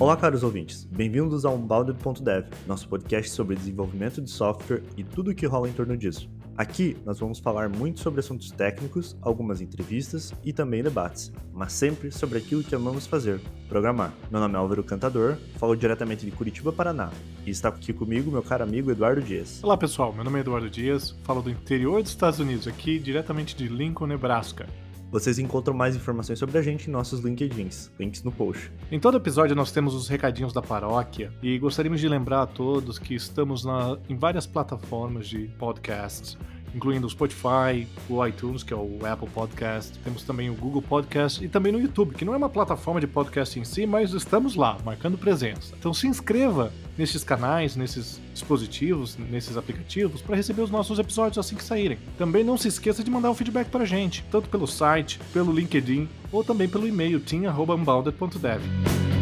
[0.00, 0.84] Olá, caros ouvintes.
[0.84, 5.72] Bem-vindos ao Unbounded.dev, nosso podcast sobre desenvolvimento de software e tudo o que rola em
[5.72, 6.30] torno disso.
[6.56, 12.12] Aqui nós vamos falar muito sobre assuntos técnicos, algumas entrevistas e também debates, mas sempre
[12.12, 14.14] sobre aquilo que amamos fazer, programar.
[14.30, 17.10] Meu nome é Álvaro Cantador, falo diretamente de Curitiba, Paraná,
[17.44, 19.58] e está aqui comigo meu caro amigo Eduardo Dias.
[19.64, 23.56] Olá pessoal, meu nome é Eduardo Dias, falo do interior dos Estados Unidos, aqui diretamente
[23.56, 24.64] de Lincoln, Nebraska.
[25.10, 28.70] Vocês encontram mais informações sobre a gente em nossos LinkedIns, links no post.
[28.92, 32.98] Em todo episódio nós temos os recadinhos da paróquia e gostaríamos de lembrar a todos
[32.98, 36.36] que estamos na, em várias plataformas de podcasts
[36.74, 41.44] incluindo o Spotify, o iTunes, que é o Apple Podcast, temos também o Google Podcast
[41.44, 44.54] e também no YouTube, que não é uma plataforma de podcast em si, mas estamos
[44.54, 45.74] lá, marcando presença.
[45.78, 51.56] Então se inscreva nesses canais, nesses dispositivos, nesses aplicativos, para receber os nossos episódios assim
[51.56, 51.98] que saírem.
[52.16, 55.52] Também não se esqueça de mandar um feedback para a gente, tanto pelo site, pelo
[55.52, 59.17] LinkedIn ou também pelo e-mail team.unbounded.dev.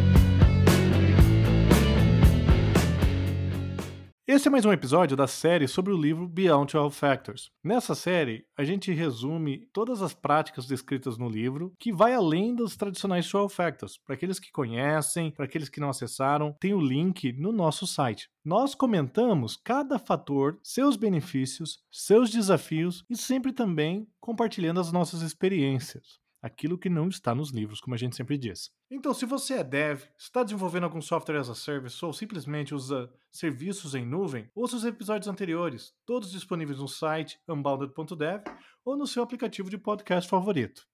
[4.29, 7.49] Esse é mais um episódio da série sobre o livro Beyond 12 Factors.
[7.63, 12.75] Nessa série, a gente resume todas as práticas descritas no livro, que vai além dos
[12.75, 13.97] tradicionais 12 Factors.
[14.05, 18.29] Para aqueles que conhecem, para aqueles que não acessaram, tem o link no nosso site.
[18.45, 26.19] Nós comentamos cada fator, seus benefícios, seus desafios e sempre também compartilhando as nossas experiências
[26.47, 28.71] aquilo que não está nos livros, como a gente sempre diz.
[28.91, 33.11] Então, se você é dev, está desenvolvendo algum software as a service ou simplesmente usa
[33.31, 38.43] serviços em nuvem, ouça os episódios anteriores, todos disponíveis no site unbounded.dev
[38.85, 40.87] ou no seu aplicativo de podcast favorito.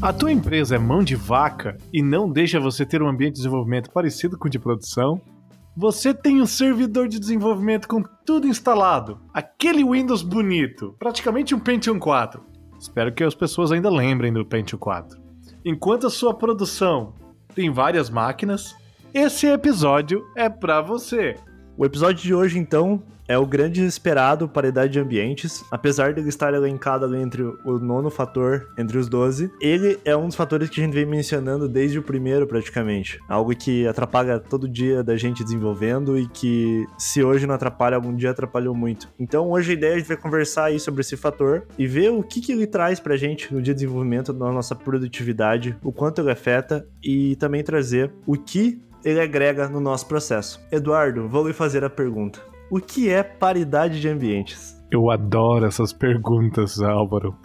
[0.00, 3.38] A tua empresa é mão de vaca e não deixa você ter um ambiente de
[3.38, 5.20] desenvolvimento parecido com o de produção?
[5.74, 11.98] Você tem um servidor de desenvolvimento com tudo instalado, aquele Windows bonito, praticamente um Pentium
[11.98, 12.44] 4.
[12.78, 15.18] Espero que as pessoas ainda lembrem do Pentium 4.
[15.64, 17.14] Enquanto a sua produção
[17.54, 18.76] tem várias máquinas,
[19.14, 21.36] esse episódio é para você.
[21.76, 25.64] O episódio de hoje, então, é o grande esperado paridade de ambientes.
[25.70, 30.14] Apesar de ele estar elencado ali entre o nono fator, entre os 12, ele é
[30.14, 33.18] um dos fatores que a gente vem mencionando desde o primeiro, praticamente.
[33.28, 38.14] Algo que atrapalha todo dia da gente desenvolvendo e que, se hoje não atrapalha, algum
[38.14, 39.08] dia atrapalhou muito.
[39.18, 42.10] Então, hoje a ideia é a gente vai conversar aí sobre esse fator e ver
[42.10, 45.90] o que, que ele traz pra gente no dia de desenvolvimento, na nossa produtividade, o
[45.90, 50.60] quanto ele afeta e também trazer o que ele agrega no nosso processo.
[50.70, 52.40] Eduardo, vou lhe fazer a pergunta.
[52.70, 54.80] O que é paridade de ambientes?
[54.90, 57.36] Eu adoro essas perguntas, Álvaro.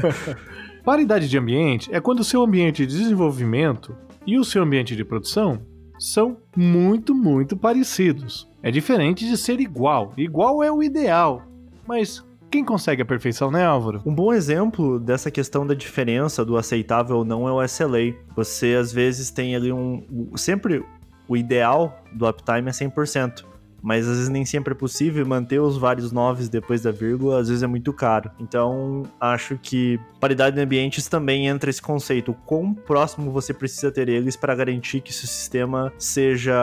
[0.84, 3.94] paridade de ambiente é quando o seu ambiente de desenvolvimento
[4.26, 5.60] e o seu ambiente de produção
[5.98, 8.48] são muito, muito parecidos.
[8.62, 10.12] É diferente de ser igual.
[10.16, 11.42] Igual é o ideal.
[11.86, 14.02] Mas quem consegue a perfeição, né, Álvaro?
[14.04, 18.14] Um bom exemplo dessa questão da diferença do aceitável ou não é o SLA.
[18.34, 20.02] Você às vezes tem ali um.
[20.36, 20.84] Sempre
[21.28, 23.44] o ideal do uptime é 100%
[23.82, 27.48] mas às vezes nem sempre é possível manter os vários noves depois da vírgula, às
[27.48, 28.30] vezes é muito caro.
[28.38, 32.32] Então, acho que paridade de ambientes também entra esse conceito.
[32.32, 36.54] O quão próximo você precisa ter eles para garantir que seu sistema seja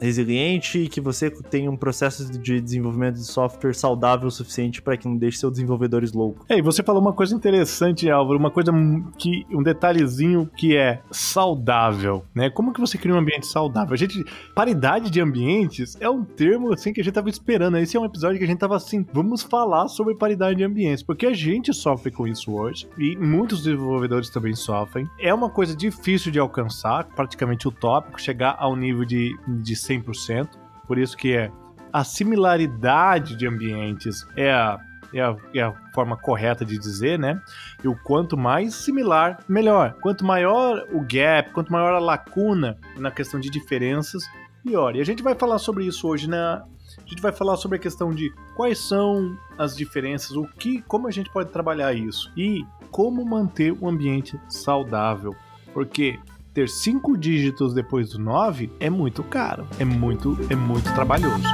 [0.00, 4.96] resiliente e que você tenha um processo de desenvolvimento de software saudável o suficiente para
[4.96, 6.44] que não deixe seus desenvolvedores loucos.
[6.48, 8.72] É, e você falou uma coisa interessante, Álvaro, uma coisa
[9.18, 12.50] que um detalhezinho que é saudável, né?
[12.50, 13.94] Como que você cria um ambiente saudável?
[13.94, 17.76] A gente paridade de ambientes é um termo assim que a gente tava esperando.
[17.78, 21.02] Esse é um episódio que a gente tava assim, vamos falar sobre paridade de ambientes,
[21.02, 25.08] porque a gente sofre com isso hoje e muitos desenvolvedores também sofrem.
[25.20, 30.48] É uma coisa difícil de alcançar, praticamente utópico, chegar ao nível de, de 100%.
[30.86, 31.50] Por isso que é
[31.92, 34.78] a similaridade de ambientes é a
[35.14, 37.40] é a, é a, forma correta de dizer, né?
[37.82, 39.94] E o quanto mais similar, melhor.
[40.00, 44.24] Quanto maior o gap, quanto maior a lacuna na questão de diferenças,
[44.66, 44.96] pior.
[44.96, 46.64] E a gente vai falar sobre isso hoje na.
[46.98, 51.06] A gente vai falar sobre a questão de quais são as diferenças, o que, como
[51.06, 55.34] a gente pode trabalhar isso e como manter o ambiente saudável.
[55.72, 56.18] Porque
[56.52, 61.44] ter cinco dígitos depois do nove é muito caro, é muito, é muito trabalhoso.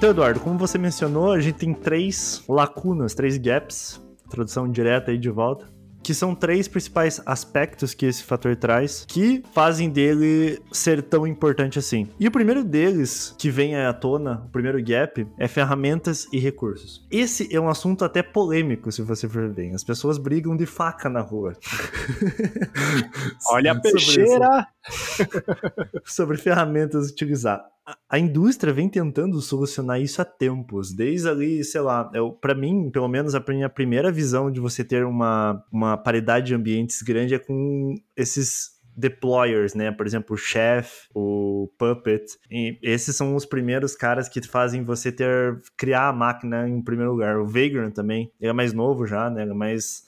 [0.00, 4.00] Então, Eduardo, como você mencionou, a gente tem três lacunas, três gaps,
[4.30, 5.68] tradução direta aí de volta,
[6.02, 11.78] que são três principais aspectos que esse fator traz que fazem dele ser tão importante
[11.78, 12.08] assim.
[12.18, 17.06] E o primeiro deles, que vem à tona, o primeiro gap, é ferramentas e recursos.
[17.10, 19.74] Esse é um assunto até polêmico, se você for ver.
[19.74, 21.52] As pessoas brigam de faca na rua.
[23.52, 24.66] Olha a peixeira!
[26.06, 27.62] Sobre ferramentas utilizar
[28.08, 32.10] a indústria vem tentando solucionar isso há tempos, desde ali, sei lá,
[32.40, 36.54] para mim, pelo menos a minha primeira visão de você ter uma, uma paridade de
[36.54, 39.90] ambientes grande é com esses deployers, né?
[39.90, 42.24] Por exemplo, o Chef, o Puppet.
[42.50, 47.12] E esses são os primeiros caras que fazem você ter criar a máquina em primeiro
[47.12, 47.38] lugar.
[47.38, 49.42] O Vagrant também, ele é mais novo já, né?
[49.42, 50.04] Ele é mais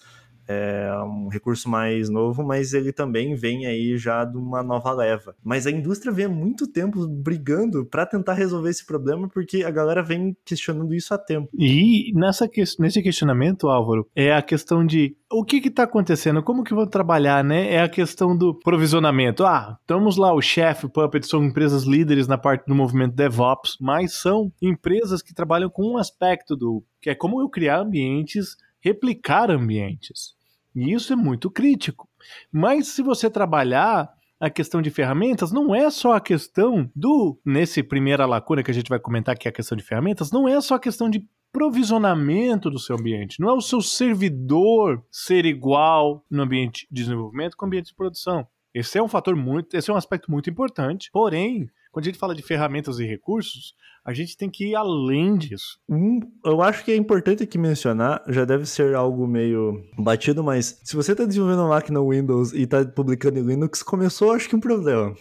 [0.53, 5.35] é um recurso mais novo, mas ele também vem aí já de uma nova leva.
[5.43, 9.71] Mas a indústria vem há muito tempo brigando para tentar resolver esse problema, porque a
[9.71, 11.49] galera vem questionando isso há tempo.
[11.55, 16.43] E nessa, nesse questionamento, Álvaro, é a questão de o que está acontecendo?
[16.43, 17.73] Como que vão trabalhar, né?
[17.73, 19.45] É a questão do provisionamento.
[19.45, 23.79] Ah, estamos lá, o Chef, o Puppet são empresas líderes na parte do movimento DevOps,
[23.81, 28.57] mas são empresas que trabalham com um aspecto do que é como eu criar ambientes
[28.83, 30.35] replicar ambientes.
[30.75, 32.09] E isso é muito crítico.
[32.51, 34.11] Mas se você trabalhar
[34.41, 38.75] a questão de ferramentas, não é só a questão do, nesse primeira lacuna que a
[38.75, 41.25] gente vai comentar, que é a questão de ferramentas, não é só a questão de
[41.53, 47.57] provisionamento do seu ambiente, não é o seu servidor ser igual no ambiente de desenvolvimento
[47.57, 48.47] com o ambiente de produção.
[48.75, 51.11] Esse é um fator muito, esse é um aspecto muito importante.
[51.13, 53.75] Porém, quando a gente fala de ferramentas e recursos,
[54.05, 55.79] a gente tem que ir além disso.
[55.89, 60.81] Um, eu acho que é importante aqui mencionar, já deve ser algo meio batido, mas
[60.83, 64.57] se você está desenvolvendo uma máquina Windows e está publicando em Linux, começou acho que
[64.57, 65.15] um problema.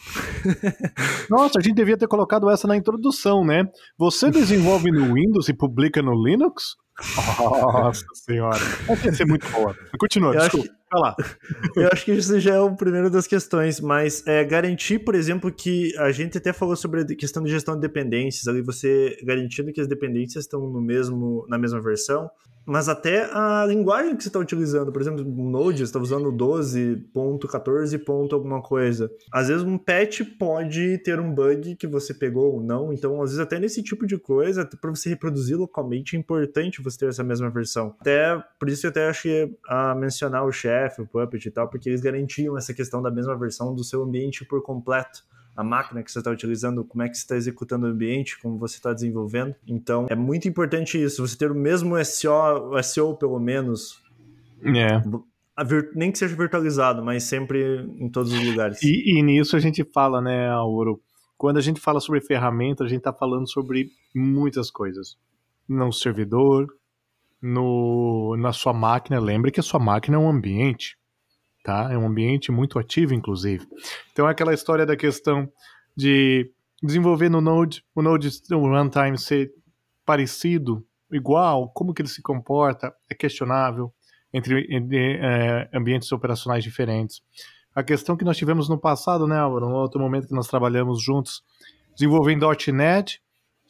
[1.30, 3.66] Nossa, a gente devia ter colocado essa na introdução, né?
[3.98, 6.76] Você desenvolve no Windows e publica no Linux?
[7.40, 8.60] Nossa senhora.
[8.88, 9.76] Vai ser muito boa.
[9.98, 10.68] Continua, eu desculpa.
[10.70, 10.82] Acho...
[10.92, 11.16] Vai lá.
[11.76, 15.52] Eu acho que isso já é o primeiro das questões, mas é garantir, por exemplo,
[15.52, 19.72] que a gente até falou sobre a questão de gestão de dependências, ali você garantindo
[19.72, 22.30] que as dependências estão no mesmo, na mesma versão,
[22.66, 28.34] mas até a linguagem que você está utilizando, por exemplo, Node, está usando 12.14.
[28.34, 29.12] alguma coisa.
[29.32, 33.32] Às vezes um patch pode ter um bug que você pegou ou não, então às
[33.32, 37.24] vezes até nesse tipo de coisa, para você reproduzir localmente, é importante você ter essa
[37.24, 37.96] mesma versão.
[38.00, 41.90] Até, por isso eu até achei a mencionar o Chef, o Puppet e tal, porque
[41.90, 45.24] eles garantiam essa questão da mesma versão do seu ambiente por completo
[45.56, 48.58] a máquina que você está utilizando, como é que você está executando o ambiente, como
[48.58, 49.56] você está desenvolvendo.
[49.68, 54.02] Então, é muito importante isso, você ter o mesmo SEO, SEO pelo menos.
[54.64, 55.02] É.
[55.94, 58.82] Nem que seja virtualizado, mas sempre em todos os lugares.
[58.82, 61.02] E, e nisso a gente fala, né, Auro?
[61.38, 65.18] Quando a gente fala sobre ferramenta, a gente está falando sobre muitas coisas.
[65.68, 66.68] No servidor,
[67.42, 69.20] no, na sua máquina.
[69.20, 70.98] Lembre que a sua máquina é um ambiente
[71.64, 71.90] tá?
[71.92, 73.68] É um ambiente muito ativo, inclusive.
[74.12, 75.52] Então é aquela história da questão
[75.96, 79.52] de desenvolver no Node, o Node o runtime ser
[80.06, 83.94] parecido, igual, como que ele se comporta, é questionável
[84.34, 87.22] entre, entre é, ambientes operacionais diferentes.
[87.74, 91.02] A questão que nós tivemos no passado, né, Álvaro, no outro momento que nós trabalhamos
[91.02, 91.44] juntos,
[91.94, 93.22] desenvolvendo .NET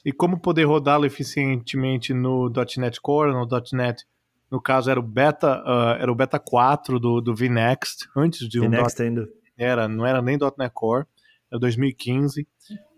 [0.06, 4.04] e como poder rodá-lo eficientemente no .NET Core, no .NET
[4.52, 8.60] no caso, era o beta, uh, era o beta 4 do, do VNext, antes de
[8.60, 8.70] um.
[8.70, 9.28] VNext ainda.
[9.58, 11.06] Era, não era nem .NET Core,
[11.50, 12.46] era 2015.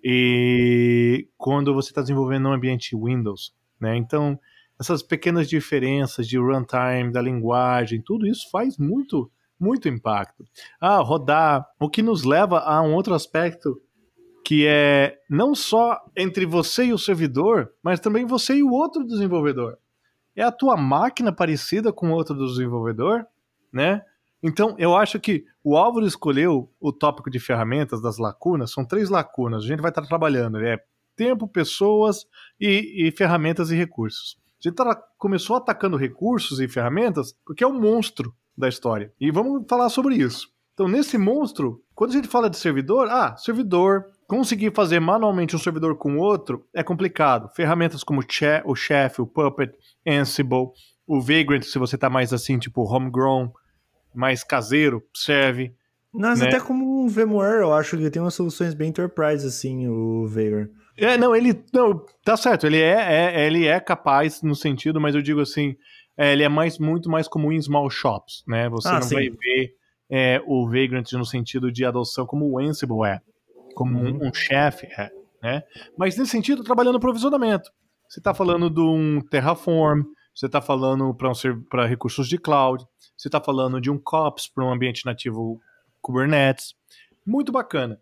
[0.03, 3.95] E quando você está desenvolvendo um ambiente Windows, né?
[3.95, 4.39] Então,
[4.79, 10.43] essas pequenas diferenças de runtime, da linguagem, tudo isso faz muito, muito impacto.
[10.81, 13.79] Ah, rodar, o que nos leva a um outro aspecto
[14.43, 19.05] que é não só entre você e o servidor, mas também você e o outro
[19.05, 19.77] desenvolvedor
[20.35, 23.25] é a tua máquina parecida com outra do desenvolvedor,
[23.71, 24.01] né?
[24.41, 29.09] Então, eu acho que o Álvaro escolheu o tópico de ferramentas das lacunas, são três
[29.09, 30.77] lacunas, a gente vai estar trabalhando, é
[31.15, 32.25] tempo, pessoas
[32.59, 34.37] e, e ferramentas e recursos.
[34.59, 39.13] A gente tá, começou atacando recursos e ferramentas porque é o monstro da história.
[39.19, 40.47] E vamos falar sobre isso.
[40.73, 45.59] Então, nesse monstro, quando a gente fala de servidor, ah, servidor, conseguir fazer manualmente um
[45.59, 47.49] servidor com outro é complicado.
[47.55, 48.21] Ferramentas como
[48.65, 49.73] o Chef, o Puppet,
[50.07, 50.69] Ansible,
[51.07, 53.49] o Vagrant, se você tá mais assim, tipo homegrown,
[54.13, 55.73] mais caseiro, serve.
[56.13, 56.47] Mas né?
[56.47, 60.69] até como um VMware, eu acho que tem umas soluções bem enterprise, assim, o Vagrant.
[60.95, 61.63] É, não, ele.
[61.73, 65.75] Não, tá certo, ele é, é, ele é capaz no sentido, mas eu digo assim,
[66.15, 68.69] é, ele é mais, muito mais comum em small shops, né?
[68.69, 69.15] Você ah, não sim.
[69.15, 69.73] vai ver
[70.09, 73.19] é, o Vagrant no sentido de adoção como o Ansible é,
[73.73, 74.19] como uhum.
[74.23, 75.11] um, um chefe é,
[75.41, 75.63] né?
[75.97, 77.69] Mas nesse sentido, trabalhando provisionamento.
[78.07, 80.03] Você está falando de um Terraform,
[80.35, 82.85] você está falando para um, recursos de cloud,
[83.17, 85.59] você está falando de um COPS para um ambiente nativo
[86.01, 86.75] Kubernetes.
[87.25, 87.99] Muito bacana.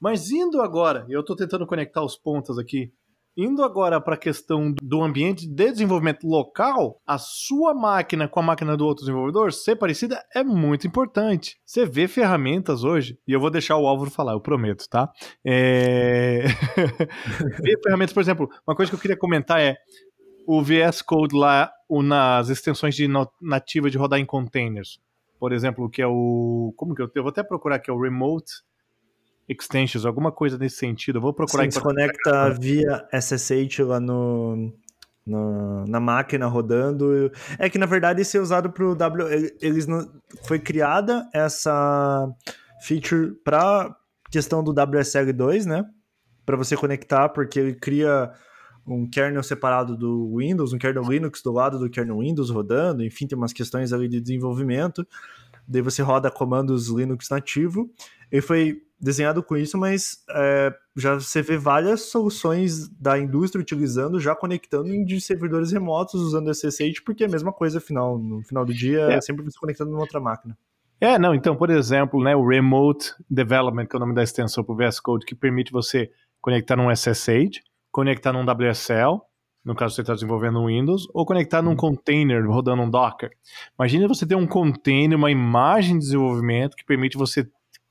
[0.00, 2.92] Mas indo agora, eu estou tentando conectar os pontos aqui,
[3.36, 8.42] Indo agora para a questão do ambiente de desenvolvimento local, a sua máquina com a
[8.44, 11.58] máquina do outro desenvolvedor ser parecida é muito importante.
[11.66, 15.10] Você vê ferramentas hoje, e eu vou deixar o Álvaro falar, eu prometo, tá?
[15.44, 16.44] É...
[17.60, 19.76] vê ferramentas, por exemplo, uma coisa que eu queria comentar é
[20.46, 23.08] o VS Code lá nas extensões de
[23.42, 25.00] nativa de rodar em containers.
[25.40, 26.72] Por exemplo, que é o.
[26.76, 28.52] Como que eu, eu vou até procurar aqui, é o Remote
[29.48, 31.18] extensions, alguma coisa nesse sentido.
[31.18, 31.64] Eu vou procurar.
[31.64, 34.72] Sim, se conecta via SSH lá no,
[35.26, 37.30] no, na máquina rodando.
[37.58, 39.52] É que na verdade isso é usado para o W.
[39.60, 40.08] Eles não,
[40.44, 42.28] foi criada essa
[42.82, 43.94] feature para
[44.30, 45.84] questão do WSL2, né?
[46.44, 48.30] Para você conectar, porque ele cria
[48.86, 53.26] um kernel separado do Windows, um kernel Linux do lado do kernel Windows rodando, enfim,
[53.26, 55.06] tem umas questões ali de desenvolvimento.
[55.66, 57.90] Daí você roda comandos Linux nativo.
[58.30, 64.18] Ele foi desenhado com isso, mas é, já você vê várias soluções da indústria utilizando,
[64.18, 68.64] já conectando de servidores remotos usando SSH, porque é a mesma coisa afinal, no final
[68.64, 70.56] do dia é, é sempre se conectando numa outra máquina.
[71.00, 74.64] É, não, então, por exemplo, né, o Remote Development, que é o nome da extensão
[74.64, 79.20] para o VS Code, que permite você conectar num SSH, conectar num WSL,
[79.64, 81.76] no caso você está desenvolvendo um Windows, ou conectar num uhum.
[81.76, 83.30] container rodando um Docker.
[83.78, 87.48] Imagina você ter um container, uma imagem de desenvolvimento que permite você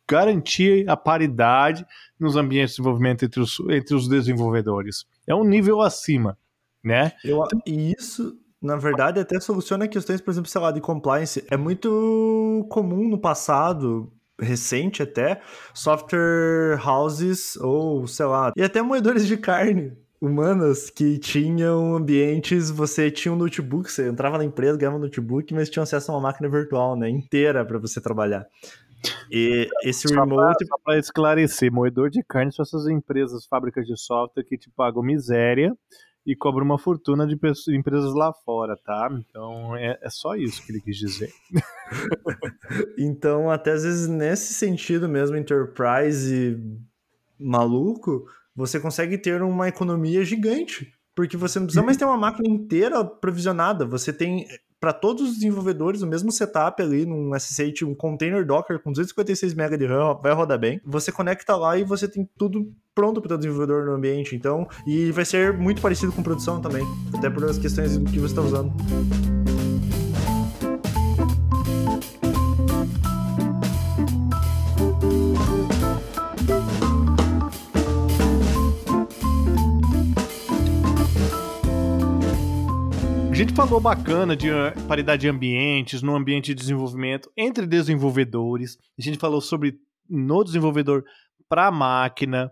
[0.08, 1.86] garantir a paridade
[2.20, 5.06] nos ambientes de desenvolvimento entre os, entre os desenvolvedores.
[5.26, 6.38] É um nível acima,
[6.84, 7.14] né?
[7.24, 11.44] Eu, e isso, na verdade, até soluciona questões, por exemplo, sei lá, de compliance.
[11.50, 15.42] É muito comum no passado, recente até,
[15.74, 23.12] software houses ou, sei lá, e até moedores de carne humanas que tinham ambientes, você
[23.12, 26.22] tinha um notebook, você entrava na empresa, ganhava um notebook, mas tinha acesso a uma
[26.22, 28.48] máquina virtual, né, inteira para você trabalhar.
[29.30, 30.66] E esse só remote.
[30.82, 35.76] Para esclarecer, moedor de carne são essas empresas, fábricas de software que te pagam miséria
[36.26, 37.38] e cobram uma fortuna de
[37.76, 39.10] empresas lá fora, tá?
[39.12, 41.30] Então é, é só isso que ele quis dizer.
[42.98, 46.58] então, até às vezes, nesse sentido mesmo, enterprise
[47.38, 50.92] maluco, você consegue ter uma economia gigante.
[51.16, 53.86] Porque você não precisa mais ter uma máquina inteira provisionada.
[53.86, 54.48] Você tem
[54.84, 59.54] para todos os desenvolvedores o mesmo setup ali num SSH, um container Docker com 256
[59.54, 60.82] MB de RAM, vai rodar bem.
[60.84, 65.10] Você conecta lá e você tem tudo pronto para o desenvolvedor no ambiente, então, e
[65.12, 66.86] vai ser muito parecido com produção também,
[67.18, 68.74] até por as questões que você está usando.
[83.54, 88.80] Gente falou bacana de eh, paridade de ambientes, no ambiente de desenvolvimento entre desenvolvedores.
[88.98, 89.76] A gente falou sobre
[90.10, 91.04] no desenvolvedor
[91.48, 92.52] para a máquina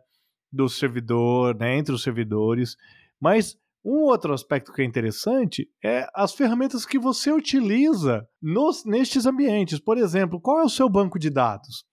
[0.51, 2.75] do servidor, né, entre os servidores.
[3.19, 9.25] Mas um outro aspecto que é interessante é as ferramentas que você utiliza nos, nestes
[9.25, 9.79] ambientes.
[9.79, 11.83] Por exemplo, qual é o seu banco de dados?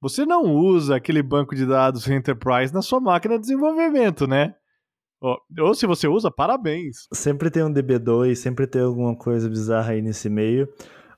[0.00, 4.56] Você não usa aquele banco de dados Enterprise na sua máquina de desenvolvimento, né?
[5.20, 7.08] Ou se você usa, parabéns.
[7.12, 10.68] Sempre tem um DB2, sempre tem alguma coisa bizarra aí nesse meio.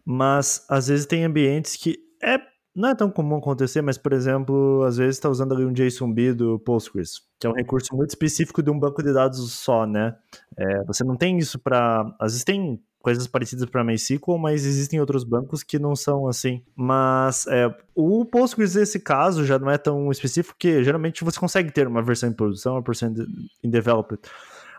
[0.04, 2.38] Mas às vezes tem ambientes que é
[2.78, 6.32] não é tão comum acontecer, mas, por exemplo, às vezes está usando ali um JSONB
[6.32, 10.16] do Postgres, que é um recurso muito específico de um banco de dados só, né?
[10.56, 12.02] É, você não tem isso para.
[12.20, 16.62] Às vezes tem coisas parecidas para MySQL, mas existem outros bancos que não são assim.
[16.74, 21.70] Mas é, o Postgres, nesse caso, já não é tão específico, porque geralmente você consegue
[21.70, 23.14] ter uma versão em produção, uma versão
[23.62, 24.20] em development.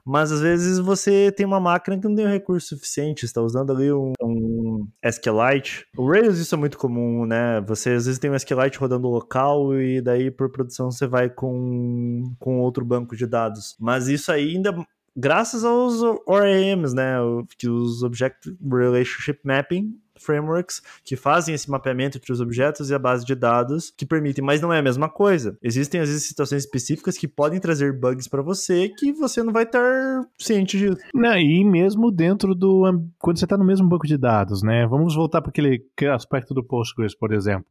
[0.05, 3.71] Mas às vezes você tem uma máquina que não tem um recurso suficiente, está usando
[3.71, 5.85] ali um, um SQLite.
[5.97, 7.61] O Rails isso é muito comum, né?
[7.67, 12.33] Você às vezes tem um SQLite rodando local e daí por produção você vai com,
[12.39, 13.75] com outro banco de dados.
[13.79, 14.73] Mas isso aí ainda
[15.19, 17.15] graças aos ORMs, né,
[17.57, 22.99] que os Object Relationship Mapping frameworks que fazem esse mapeamento entre os objetos e a
[22.99, 25.57] base de dados que permitem, mas não é a mesma coisa.
[25.61, 29.63] Existem às vezes situações específicas que podem trazer bugs para você que você não vai
[29.63, 30.97] estar ciente disso.
[31.13, 32.79] Não, e mesmo dentro do
[33.17, 34.85] quando você está no mesmo banco de dados, né?
[34.87, 35.83] Vamos voltar para aquele
[36.13, 37.65] aspecto do Postgres, por exemplo.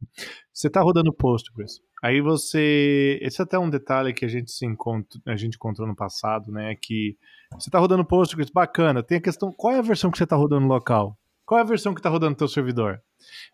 [0.53, 1.81] Você está rodando Postgres.
[2.01, 5.87] Aí você, esse é até um detalhe que a gente se encontra, a gente encontrou
[5.87, 7.17] no passado, né, que
[7.51, 9.03] você está rodando Postgres, bacana.
[9.03, 11.17] Tem a questão, qual é a versão que você está rodando local?
[11.49, 13.01] Qual é a versão que está rodando no teu servidor?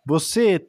[0.06, 0.68] Você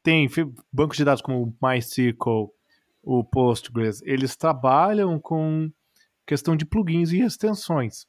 [0.00, 0.28] tem
[0.72, 2.54] bancos de dados como o MySQL,
[3.02, 5.72] o Postgres, eles trabalham com
[6.24, 8.06] questão de plugins e extensões.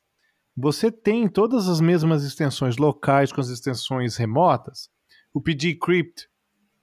[0.56, 4.88] você tem todas as mesmas extensões locais com as extensões remotas.
[5.34, 6.30] O pgcrypt,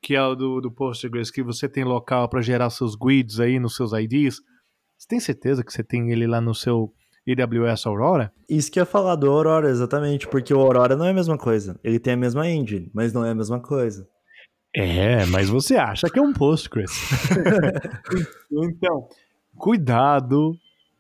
[0.02, 3.60] que é o do, do Postgres, que você tem local para gerar seus GUIDs aí
[3.60, 4.40] nos seus IDs.
[4.98, 6.92] Você tem certeza que você tem ele lá no seu
[7.32, 8.32] AWS Aurora?
[8.48, 11.36] Isso que eu ia falar do Aurora, exatamente, porque o Aurora não é a mesma
[11.36, 11.78] coisa.
[11.82, 14.08] Ele tem a mesma engine, mas não é a mesma coisa.
[14.74, 16.90] É, mas você acha que é um Postgres.
[18.52, 19.08] então,
[19.56, 20.54] cuidado,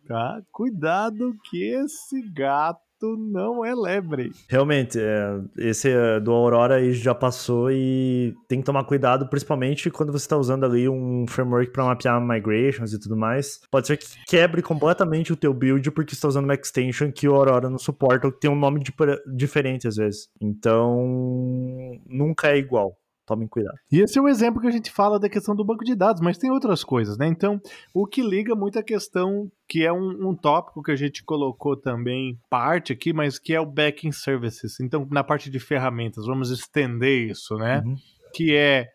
[0.08, 0.40] tá?
[0.50, 4.32] Cuidado que esse gato não é lebre.
[4.48, 9.90] Realmente, é, esse é, do Aurora aí já passou e tem que tomar cuidado, principalmente
[9.90, 13.60] quando você está usando ali um framework para mapear migrations e tudo mais.
[13.70, 17.34] Pode ser que quebre completamente o teu build porque está usando uma extension que o
[17.34, 18.82] Aurora não suporta, ou que tem um nome
[19.26, 20.28] diferente às vezes.
[20.40, 23.76] Então, nunca é igual tomem cuidado.
[23.90, 26.22] E esse é o exemplo que a gente fala da questão do banco de dados,
[26.22, 27.26] mas tem outras coisas, né?
[27.26, 27.60] Então,
[27.92, 31.76] o que liga muito a questão que é um, um tópico que a gente colocou
[31.76, 34.78] também parte aqui, mas que é o backing services.
[34.80, 37.82] Então, na parte de ferramentas, vamos estender isso, né?
[37.84, 37.96] Uhum.
[38.32, 38.88] Que é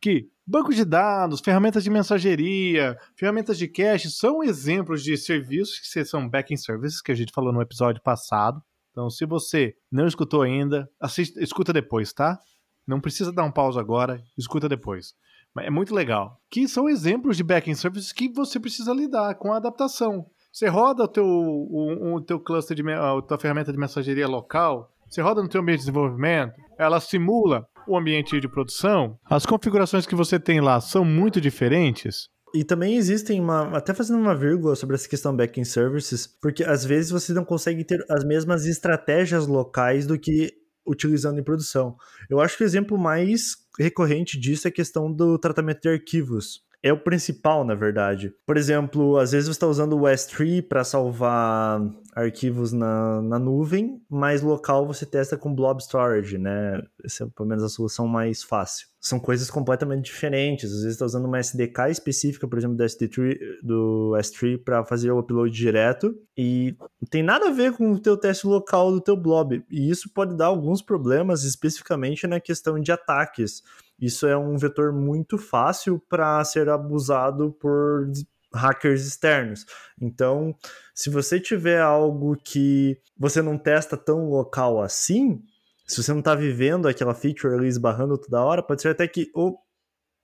[0.00, 6.04] que banco de dados, ferramentas de mensageria, ferramentas de cache são exemplos de serviços que
[6.04, 8.62] são backing services que a gente falou no episódio passado.
[8.90, 12.38] Então, se você não escutou ainda, assista, escuta depois, tá?
[12.86, 15.14] Não precisa dar um pause agora, escuta depois.
[15.54, 16.38] Mas é muito legal.
[16.50, 20.26] Que são exemplos de backend services que você precisa lidar com a adaptação.
[20.52, 24.90] Você roda o teu, o, o teu cluster de a tua ferramenta de mensageria local,
[25.08, 29.18] você roda no teu ambiente de desenvolvimento, ela simula o ambiente de produção.
[29.24, 32.28] As configurações que você tem lá são muito diferentes.
[32.54, 33.76] E também existem uma.
[33.76, 37.84] Até fazendo uma vírgula sobre essa questão backend services, porque às vezes você não consegue
[37.84, 40.52] ter as mesmas estratégias locais do que
[40.86, 41.96] utilizando em produção.
[42.28, 46.65] Eu acho que o exemplo mais recorrente disso é a questão do tratamento de arquivos.
[46.86, 48.32] É o principal, na verdade.
[48.46, 51.80] Por exemplo, às vezes você está usando o S3 para salvar
[52.14, 56.80] arquivos na, na nuvem, mas local você testa com Blob Storage, né?
[57.04, 58.86] Essa é pelo menos a solução mais fácil.
[59.00, 60.70] São coisas completamente diferentes.
[60.70, 65.10] Às vezes está usando uma SDK específica, por exemplo, do, SD3, do S3 para fazer
[65.10, 69.00] o upload direto e não tem nada a ver com o teu teste local do
[69.00, 69.64] teu blob.
[69.68, 73.62] E isso pode dar alguns problemas, especificamente na questão de ataques.
[74.00, 78.10] Isso é um vetor muito fácil para ser abusado por
[78.54, 79.64] hackers externos.
[80.00, 80.54] Então,
[80.94, 85.42] se você tiver algo que você não testa tão local assim,
[85.86, 89.30] se você não está vivendo aquela feature ali esbarrando toda hora, pode ser até que
[89.34, 89.58] ou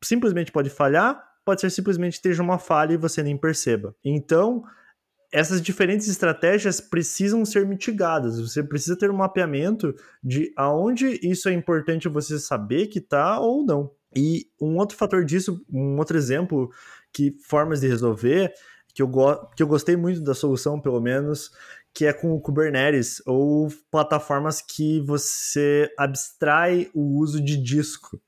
[0.03, 3.95] simplesmente pode falhar, pode ser simplesmente esteja uma falha e você nem perceba.
[4.05, 4.65] Então,
[5.33, 8.39] essas diferentes estratégias precisam ser mitigadas.
[8.39, 13.65] Você precisa ter um mapeamento de aonde isso é importante você saber que está ou
[13.65, 13.91] não.
[14.15, 16.71] E um outro fator disso, um outro exemplo
[17.11, 18.53] que formas de resolver,
[18.95, 19.11] que eu,
[19.57, 21.51] que eu gostei muito da solução, pelo menos,
[21.95, 28.21] que é com o Kubernetes, ou plataformas que você abstrai o uso de disco.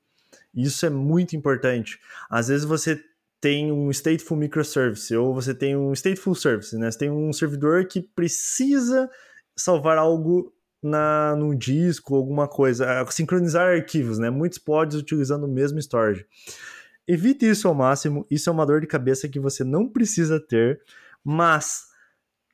[0.54, 1.98] Isso é muito importante.
[2.30, 3.02] Às vezes você
[3.44, 6.90] tem um stateful microservice, ou você tem um stateful service, né?
[6.90, 9.06] Você tem um servidor que precisa
[9.54, 10.50] salvar algo
[10.82, 14.30] na, num disco, alguma coisa, sincronizar arquivos, né?
[14.30, 16.24] Muitos pods utilizando o mesmo storage.
[17.06, 20.80] Evite isso ao máximo, isso é uma dor de cabeça que você não precisa ter,
[21.22, 21.82] mas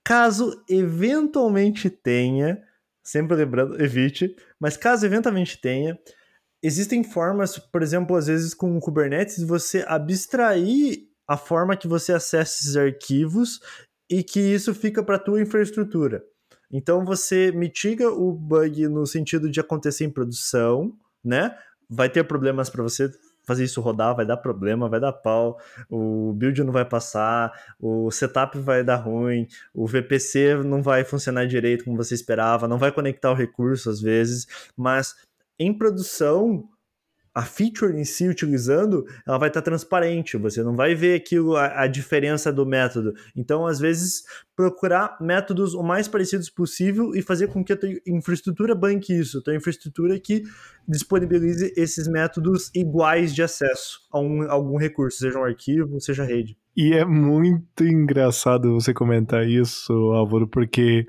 [0.03, 2.61] caso eventualmente tenha,
[3.01, 5.97] sempre lembrando, evite, mas caso eventualmente tenha,
[6.63, 12.13] existem formas, por exemplo, às vezes com o Kubernetes, você abstrair a forma que você
[12.13, 13.61] acessa esses arquivos
[14.11, 16.25] e que isso fica para a tua infraestrutura.
[16.73, 20.93] Então você mitiga o bug no sentido de acontecer em produção,
[21.25, 21.57] né?
[21.89, 23.11] Vai ter problemas para você
[23.45, 28.11] fazer isso rodar, vai dar problema, vai dar pau, o build não vai passar, o
[28.11, 32.93] setup vai dar ruim, o VPC não vai funcionar direito como você esperava, não vai
[32.93, 34.47] conectar o recurso às vezes,
[34.77, 35.17] mas
[35.61, 36.69] em produção
[37.35, 41.83] a feature em si utilizando, ela vai estar transparente, você não vai ver aquilo, a,
[41.83, 43.15] a, diferença do método.
[43.37, 44.25] Então, às vezes,
[44.57, 49.39] procurar métodos o mais parecidos possível e fazer com que a tua infraestrutura banque isso,
[49.39, 50.43] a tua infraestrutura que
[50.89, 56.25] disponibilize esses métodos iguais de acesso a, um, a algum recurso, seja um arquivo, seja
[56.25, 56.57] rede.
[56.77, 61.07] E é muito engraçado você comentar isso, Álvaro, porque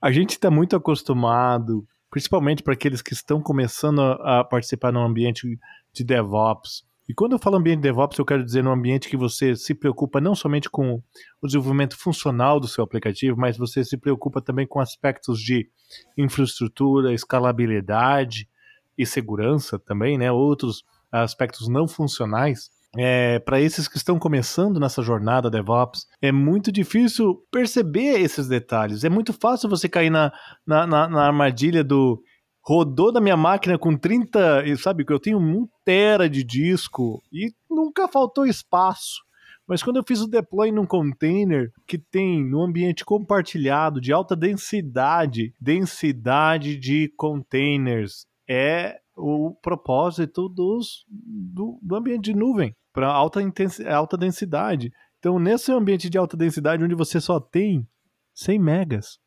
[0.00, 5.46] a gente está muito acostumado principalmente para aqueles que estão começando a, participar no ambiente
[5.92, 6.84] de DevOps.
[7.08, 10.20] E quando eu falo ambiente DevOps, eu quero dizer no ambiente que você se preocupa
[10.20, 11.02] não somente com
[11.42, 15.68] o desenvolvimento funcional do seu aplicativo, mas você se preocupa também com aspectos de
[16.16, 18.48] infraestrutura, escalabilidade
[18.96, 20.30] e segurança também, né?
[20.30, 22.70] Outros aspectos não funcionais.
[22.96, 29.04] É, para esses que estão começando nessa jornada DevOps, é muito difícil perceber esses detalhes.
[29.04, 30.32] É muito fácil você cair na,
[30.66, 32.20] na, na, na armadilha do
[32.62, 37.52] rodou da minha máquina com 30, sabe, que eu tenho um tera de disco e
[37.70, 39.20] nunca faltou espaço.
[39.66, 44.34] Mas quando eu fiz o deploy num container que tem no ambiente compartilhado de alta
[44.34, 53.40] densidade, densidade de containers é o propósito dos, do, do ambiente de nuvem para alta,
[53.88, 54.92] alta densidade.
[55.18, 57.86] Então, nesse ambiente de alta densidade, onde você só tem
[58.34, 59.18] 100 megas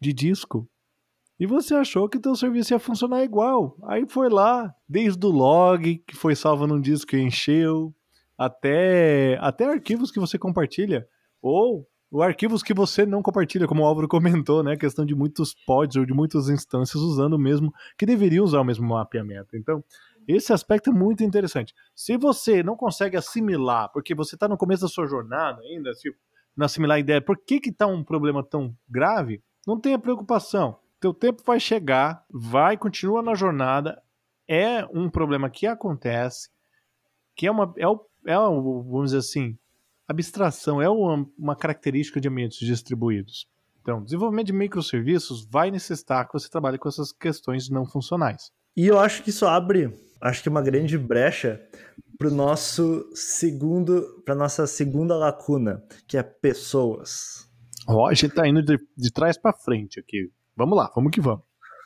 [0.00, 0.68] de disco,
[1.38, 3.76] e você achou que teu serviço ia funcionar igual.
[3.84, 7.94] Aí foi lá, desde o log, que foi salvo num disco e encheu,
[8.36, 11.06] até, até arquivos que você compartilha,
[11.40, 14.72] ou, ou arquivos que você não compartilha, como o Álvaro comentou, né?
[14.72, 18.60] A questão de muitos pods ou de muitas instâncias usando o mesmo, que deveriam usar
[18.60, 19.56] o mesmo mapeamento.
[19.56, 19.82] Então,
[20.34, 21.74] esse aspecto é muito interessante.
[21.94, 26.14] Se você não consegue assimilar, porque você está no começo da sua jornada ainda, se
[26.56, 30.78] não assimilar a ideia, por que está um problema tão grave, não tenha preocupação.
[31.00, 34.02] Teu tempo vai chegar, vai, continua na jornada.
[34.46, 36.50] É um problema que acontece,
[37.36, 39.56] que é uma, é o é, vamos dizer assim,
[40.06, 43.48] abstração, é uma, uma característica de ambientes distribuídos.
[43.80, 48.52] Então, desenvolvimento de microserviços vai necessitar que você trabalhe com essas questões não funcionais.
[48.76, 49.88] E eu acho que isso abre,
[50.20, 51.60] acho que uma grande brecha
[52.18, 57.48] para o nosso segundo, para nossa segunda lacuna, que é pessoas.
[57.86, 60.30] Ó, a gente tá indo de, de trás para frente aqui.
[60.56, 61.44] Vamos lá, vamos que vamos.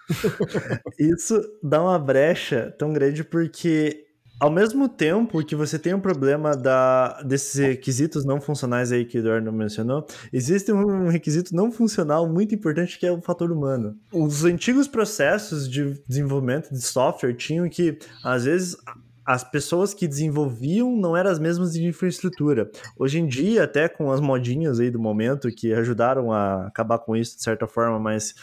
[0.99, 4.05] isso dá uma brecha tão grande porque
[4.42, 9.16] ao mesmo tempo que você tem um problema da, desses requisitos não funcionais aí que
[9.16, 13.96] o Eduardo mencionou, existe um requisito não funcional muito importante que é o fator humano.
[14.12, 18.76] Os antigos processos de desenvolvimento de software tinham que, às vezes,
[19.24, 22.68] as pessoas que desenvolviam não eram as mesmas de infraestrutura.
[22.98, 27.14] Hoje em dia, até com as modinhas aí do momento que ajudaram a acabar com
[27.14, 28.35] isso de certa forma, mas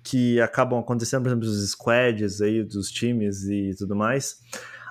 [0.00, 4.38] que acabam acontecendo, por exemplo, os squads aí dos times e tudo mais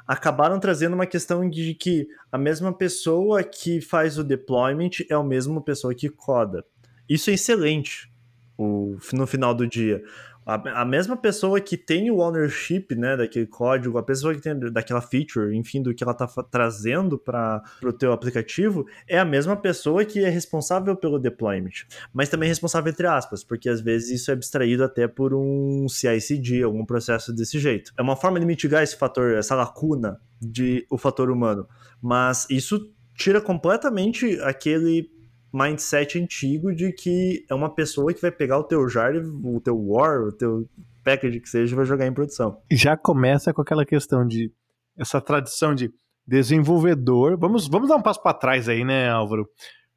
[0.07, 5.23] acabaram trazendo uma questão de que a mesma pessoa que faz o deployment é a
[5.23, 6.65] mesma pessoa que coda.
[7.07, 8.11] Isso é excelente
[8.57, 10.03] o, no final do dia
[10.45, 14.57] a, a, mesma pessoa que tem o ownership, né, daquele código, a pessoa que tem
[14.71, 19.55] daquela feature, enfim, do que ela está trazendo para o teu aplicativo, é a mesma
[19.55, 24.31] pessoa que é responsável pelo deployment, mas também responsável entre aspas, porque às vezes isso
[24.31, 27.91] é abstraído até por um CI/CD, algum processo desse jeito.
[27.97, 31.67] É uma forma de mitigar esse fator, essa lacuna de o fator humano,
[32.01, 35.09] mas isso tira completamente aquele
[35.53, 39.79] mindset antigo de que é uma pessoa que vai pegar o teu jar, o teu
[39.79, 40.67] war, o teu
[41.03, 42.59] package que seja vai jogar em produção.
[42.71, 44.51] Já começa com aquela questão de
[44.97, 45.93] essa tradição de
[46.25, 47.37] desenvolvedor.
[47.37, 49.47] Vamos, vamos dar um passo para trás aí, né, Álvaro?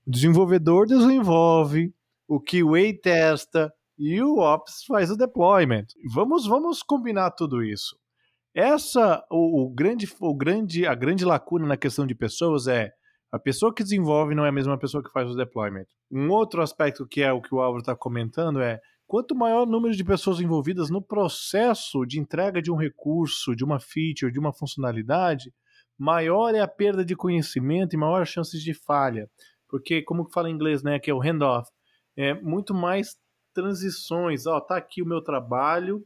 [0.07, 1.95] O desenvolvedor desenvolve,
[2.29, 5.87] o QA testa e o Ops faz o deployment.
[6.13, 7.97] Vamos, vamos combinar tudo isso.
[8.55, 12.93] Essa, o, o grande, o grande, a grande lacuna na questão de pessoas é
[13.37, 15.87] a pessoa que desenvolve não é a mesma pessoa que faz o deployment.
[16.11, 19.71] Um outro aspecto que é o que o Álvaro está comentando é quanto maior o
[19.71, 24.39] número de pessoas envolvidas no processo de entrega de um recurso, de uma feature, de
[24.39, 25.53] uma funcionalidade,
[25.99, 29.29] maior é a perda de conhecimento e maior as chances de falha.
[29.69, 31.71] Porque, como fala em inglês, né, que é o handoff,
[32.17, 33.17] é muito mais
[33.53, 34.47] transições.
[34.47, 36.03] Ó, tá aqui o meu trabalho,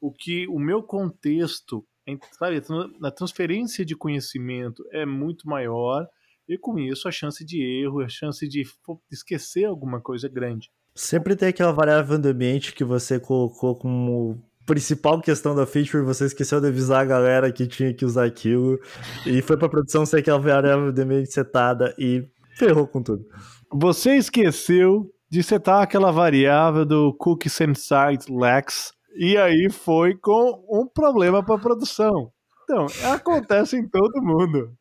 [0.00, 1.84] o que o meu contexto,
[2.32, 2.62] sabe,
[3.00, 6.06] na transferência de conhecimento é muito maior
[6.48, 8.64] e com isso, a chance de erro, a chance de
[9.10, 10.70] esquecer alguma coisa é grande.
[10.94, 16.26] Sempre tem aquela variável do ambiente que você colocou como principal questão da feature, você
[16.26, 18.78] esqueceu de avisar a galera que tinha que usar aquilo.
[19.26, 23.24] E foi pra produção sem aquela variável do ambiente setada e ferrou com tudo.
[23.72, 30.86] Você esqueceu de setar aquela variável do cookie site lex e aí foi com um
[30.86, 32.30] problema para produção.
[32.64, 34.72] Então, acontece em todo mundo.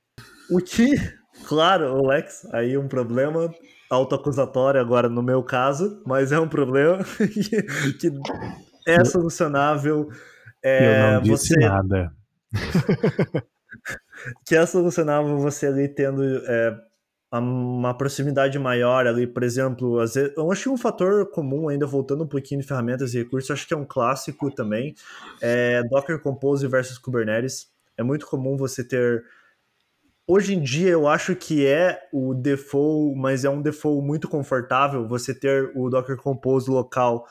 [0.49, 0.87] O que
[1.45, 3.53] Claro, Lex, aí um problema
[3.89, 7.61] autoacusatório agora no meu caso, mas é um problema que,
[7.99, 8.11] que
[8.85, 10.09] é solucionável.
[10.63, 11.59] É, Eu não disse você...
[11.59, 12.11] nada.
[14.45, 16.75] que é solucionável você ali tendo é,
[17.31, 21.85] uma proximidade maior ali, por exemplo, às vezes, eu acho que um fator comum, ainda
[21.85, 24.95] voltando um pouquinho de ferramentas e recursos, acho que é um clássico também,
[25.41, 27.67] é Docker Compose versus Kubernetes.
[27.97, 29.23] É muito comum você ter
[30.29, 35.07] Hoje em dia eu acho que é o default, mas é um default muito confortável
[35.07, 37.25] você ter o Docker Compose local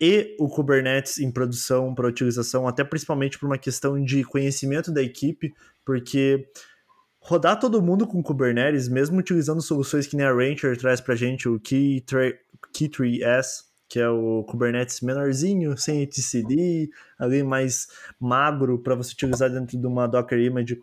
[0.00, 5.02] e o Kubernetes em produção para utilização, até principalmente por uma questão de conhecimento da
[5.02, 5.52] equipe,
[5.84, 6.48] porque
[7.20, 11.48] rodar todo mundo com Kubernetes, mesmo utilizando soluções que nem a Rancher traz pra gente,
[11.48, 17.88] o Key3S, que é o Kubernetes menorzinho, sem etcd, ali mais
[18.20, 20.78] magro para você utilizar dentro de uma Docker Image.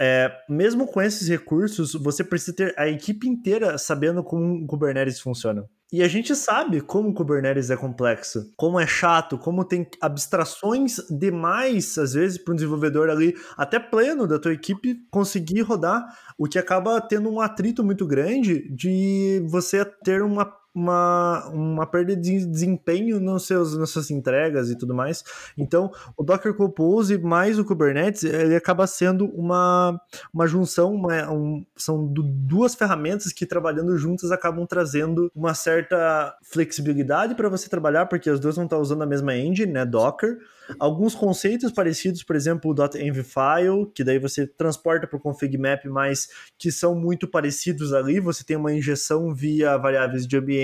[0.00, 5.20] É, mesmo com esses recursos, você precisa ter a equipe inteira sabendo como o Kubernetes
[5.20, 5.68] funciona.
[5.92, 10.98] E a gente sabe como o Kubernetes é complexo, como é chato, como tem abstrações
[11.10, 16.02] demais, às vezes, para um desenvolvedor ali, até pleno da tua equipe, conseguir rodar,
[16.38, 22.14] o que acaba tendo um atrito muito grande de você ter uma uma, uma perda
[22.14, 25.24] de desempenho nos seus, nas suas entregas e tudo mais.
[25.58, 30.00] Então, o Docker Compose mais o Kubernetes, ele acaba sendo uma,
[30.32, 37.34] uma junção, uma, um, são duas ferramentas que trabalhando juntas acabam trazendo uma certa flexibilidade
[37.34, 40.38] para você trabalhar, porque as duas não estão usando a mesma engine, né, Docker,
[40.78, 45.84] alguns conceitos parecidos, por exemplo, o .envfile, que daí você transporta para o config map,
[45.86, 50.59] mas que são muito parecidos ali, você tem uma injeção via variáveis de ambiente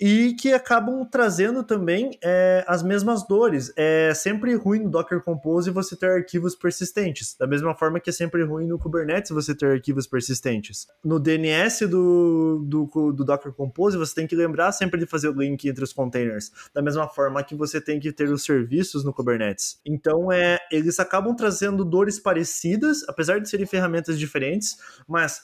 [0.00, 3.72] e que acabam trazendo também é, as mesmas dores.
[3.76, 8.12] É sempre ruim no Docker Compose você ter arquivos persistentes, da mesma forma que é
[8.12, 10.86] sempre ruim no Kubernetes você ter arquivos persistentes.
[11.04, 15.32] No DNS do, do, do Docker Compose você tem que lembrar sempre de fazer o
[15.32, 19.12] link entre os containers, da mesma forma que você tem que ter os serviços no
[19.12, 19.80] Kubernetes.
[19.84, 24.76] Então, é, eles acabam trazendo dores parecidas, apesar de serem ferramentas diferentes,
[25.06, 25.42] mas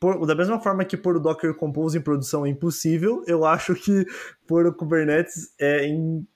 [0.00, 3.74] por, da mesma forma que pôr o Docker Compose em produção é impossível, eu acho
[3.74, 4.06] que
[4.46, 6.26] pôr o Kubernetes é em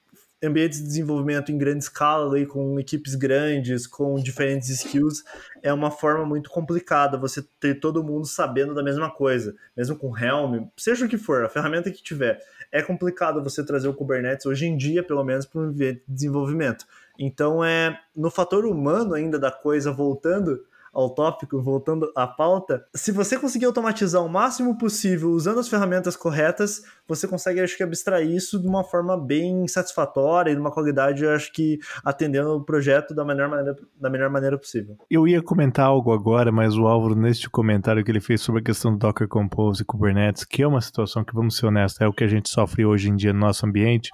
[0.42, 5.22] ambientes de desenvolvimento em grande escala, aí, com equipes grandes, com diferentes skills,
[5.62, 10.16] é uma forma muito complicada você ter todo mundo sabendo da mesma coisa, mesmo com
[10.18, 12.40] Helm, seja o que for, a ferramenta que tiver.
[12.72, 16.14] É complicado você trazer o Kubernetes hoje em dia, pelo menos, para um ambiente de
[16.14, 16.86] desenvolvimento.
[17.18, 23.10] Então, é no fator humano ainda da coisa voltando ao tópico, voltando à pauta, se
[23.10, 28.30] você conseguir automatizar o máximo possível usando as ferramentas corretas, você consegue, acho que, abstrair
[28.30, 33.14] isso de uma forma bem satisfatória e de uma qualidade, acho que, atendendo o projeto
[33.14, 34.96] da melhor maneira, da melhor maneira possível.
[35.10, 38.64] Eu ia comentar algo agora, mas o Álvaro, neste comentário que ele fez sobre a
[38.64, 42.06] questão do Docker Compose e Kubernetes, que é uma situação que, vamos ser honestos, é
[42.06, 44.10] o que a gente sofre hoje em dia no nosso ambiente,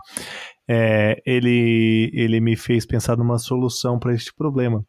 [0.69, 4.85] é, ele, ele me fez pensar numa solução para este problema.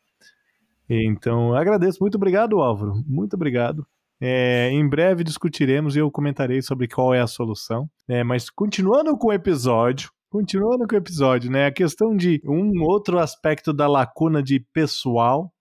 [0.89, 1.99] Então, agradeço.
[2.01, 2.93] Muito obrigado, Álvaro.
[3.05, 3.85] Muito obrigado.
[4.21, 7.89] É, em breve discutiremos e eu comentarei sobre qual é a solução.
[8.07, 11.67] É, mas continuando com o episódio, continuando com o episódio, né?
[11.67, 15.53] A questão de um outro aspecto da lacuna de pessoal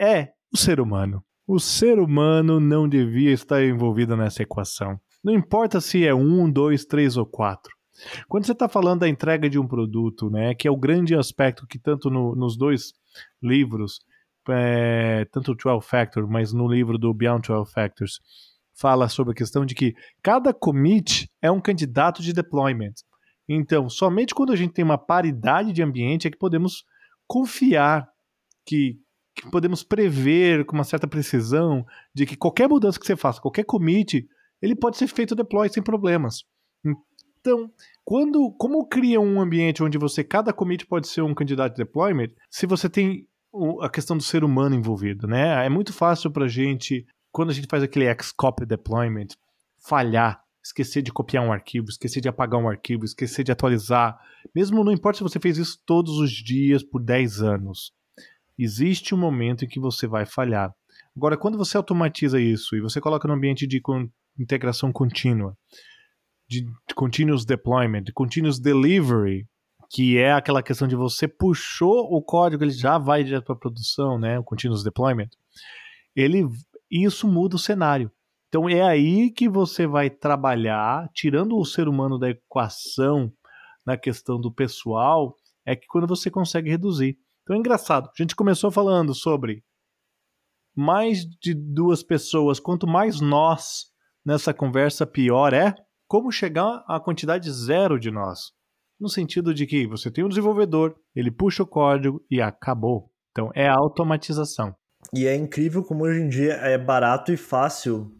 [0.00, 1.24] é o ser humano.
[1.46, 4.98] O ser humano não devia estar envolvido nessa equação.
[5.22, 7.74] Não importa se é um, dois, três ou quatro.
[8.28, 11.66] Quando você está falando da entrega de um produto, né, que é o grande aspecto
[11.66, 12.92] que tanto no, nos dois
[13.42, 14.00] livros,
[14.48, 18.20] é, tanto o 12 Factor, mas no livro do Beyond 12 Factors,
[18.74, 22.94] fala sobre a questão de que cada commit é um candidato de deployment.
[23.48, 26.84] Então, somente quando a gente tem uma paridade de ambiente é que podemos
[27.26, 28.08] confiar
[28.66, 28.98] que,
[29.34, 33.64] que podemos prever com uma certa precisão de que qualquer mudança que você faça, qualquer
[33.64, 34.26] commit,
[34.60, 36.42] ele pode ser feito deploy sem problemas.
[37.40, 37.70] Então,
[38.02, 42.30] quando, como cria um ambiente onde você, cada commit pode ser um candidato de deployment,
[42.50, 43.28] se você tem
[43.80, 45.64] a questão do ser humano envolvido, né?
[45.64, 49.28] É muito fácil para a gente, quando a gente faz aquele Xcopy deployment,
[49.86, 54.18] falhar, esquecer de copiar um arquivo, esquecer de apagar um arquivo, esquecer de atualizar.
[54.54, 57.92] Mesmo não importa se você fez isso todos os dias por 10 anos.
[58.58, 60.72] Existe um momento em que você vai falhar.
[61.16, 63.80] Agora, quando você automatiza isso e você coloca no ambiente de
[64.38, 65.56] integração contínua,
[66.48, 66.64] de
[66.94, 69.46] continuous deployment, de continuous delivery,
[69.90, 74.18] que é aquela questão de você puxou o código, ele já vai direto para produção,
[74.18, 75.30] né, o continuous deployment.
[76.14, 76.46] Ele
[76.90, 78.10] isso muda o cenário.
[78.48, 83.32] Então é aí que você vai trabalhar, tirando o ser humano da equação
[83.84, 85.34] na questão do pessoal,
[85.66, 87.18] é que quando você consegue reduzir.
[87.42, 88.08] Então é engraçado.
[88.08, 89.64] A gente começou falando sobre
[90.74, 93.86] mais de duas pessoas, quanto mais nós
[94.24, 95.74] nessa conversa, pior é
[96.06, 98.52] como chegar à quantidade zero de nós.
[99.00, 103.10] No sentido de que você tem um desenvolvedor, ele puxa o código e acabou.
[103.30, 104.74] Então é automatização.
[105.12, 108.10] E é incrível como hoje em dia é barato e fácil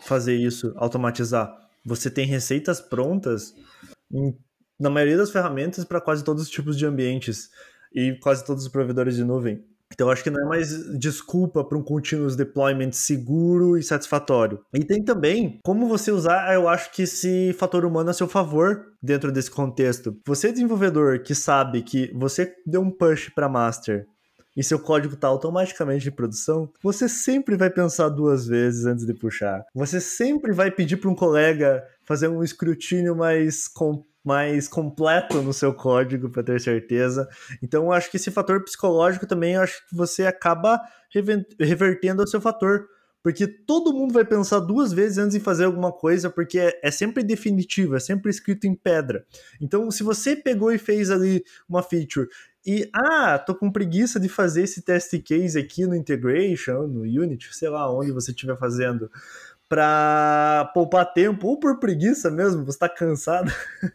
[0.00, 1.54] fazer isso, automatizar.
[1.84, 3.54] Você tem receitas prontas
[4.10, 4.36] em,
[4.80, 7.50] na maioria das ferramentas para quase todos os tipos de ambientes
[7.94, 9.64] e quase todos os provedores de nuvem.
[9.92, 14.60] Então, acho que não é mais desculpa para um continuous deployment seguro e satisfatório.
[14.74, 18.86] E tem também como você usar, eu acho que esse fator humano a seu favor
[19.02, 20.16] dentro desse contexto.
[20.26, 24.06] Você, desenvolvedor, que sabe que você deu um push para master
[24.56, 29.12] e seu código está automaticamente em produção, você sempre vai pensar duas vezes antes de
[29.12, 29.64] puxar.
[29.74, 35.52] Você sempre vai pedir para um colega fazer um escrutínio mais completo mais completo no
[35.52, 37.28] seu código para ter certeza.
[37.62, 40.80] Então, eu acho que esse fator psicológico também, eu acho que você acaba
[41.60, 42.88] revertendo ao seu fator.
[43.22, 46.90] Porque todo mundo vai pensar duas vezes antes de fazer alguma coisa, porque é, é
[46.90, 49.24] sempre definitivo, é sempre escrito em pedra.
[49.58, 52.28] Então, se você pegou e fez ali uma feature
[52.66, 57.54] e, ah, tô com preguiça de fazer esse test case aqui no integration, no Unity,
[57.54, 59.10] sei lá onde você estiver fazendo
[59.68, 63.50] para poupar tempo, ou por preguiça mesmo, você está cansado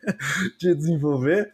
[0.59, 1.51] de desenvolver,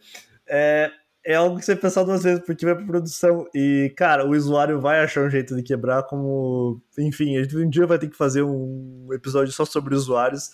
[0.48, 0.90] é,
[1.24, 3.46] é algo que você pensar duas vezes, porque vai para produção.
[3.52, 6.80] E, cara, o usuário vai achar um jeito de quebrar, como.
[6.96, 10.50] Enfim, a gente um dia vai ter que fazer um episódio só sobre usuários,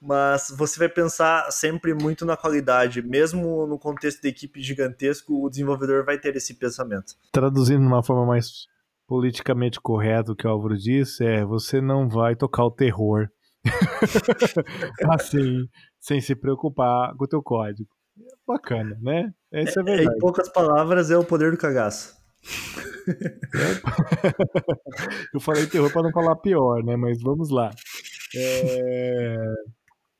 [0.00, 5.48] mas você vai pensar sempre muito na qualidade, mesmo no contexto de equipe gigantesco, o
[5.48, 7.14] desenvolvedor vai ter esse pensamento.
[7.30, 8.66] Traduzindo de uma forma mais
[9.06, 13.28] politicamente correto que o Álvaro disse é você não vai tocar o terror
[15.10, 15.68] assim,
[16.00, 17.88] sem se preocupar com o teu código.
[18.46, 19.32] Bacana, né?
[19.52, 20.16] Essa é, é verdade.
[20.16, 22.16] Em poucas palavras, é o poder do cagaço.
[25.34, 26.96] Eu falei terror para não falar pior, né?
[26.96, 27.70] Mas vamos lá.
[28.34, 29.36] É...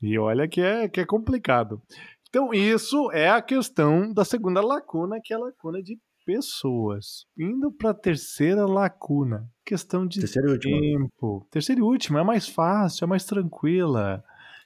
[0.03, 1.81] E olha que é, que é complicado.
[2.29, 7.25] Então, isso é a questão da segunda lacuna, que é a lacuna de pessoas.
[7.39, 10.21] Indo para a terceira lacuna, questão de
[10.61, 11.47] tempo.
[11.51, 14.23] Terceira e última, é mais fácil, é mais tranquila,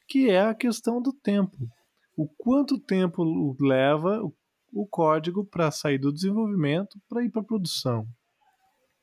[0.09, 1.57] que é a questão do tempo.
[2.17, 4.23] O quanto tempo leva
[4.73, 8.07] o código para sair do desenvolvimento para ir para a produção.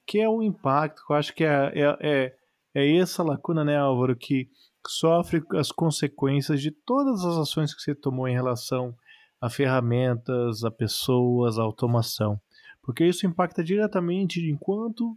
[0.06, 2.36] Que é o impacto, eu acho que é, é, é,
[2.74, 4.50] é essa lacuna, né, Álvaro, que
[4.88, 8.96] sofre as consequências de todas as ações que você tomou em relação
[9.40, 12.40] a ferramentas, a pessoas, a automação
[12.88, 15.14] porque isso impacta diretamente em quanto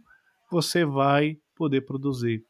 [0.51, 2.43] você vai poder produzir.